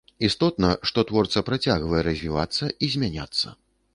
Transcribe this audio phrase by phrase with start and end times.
[0.27, 3.47] Істотна, што творца працягвае развівацца і змяняцца.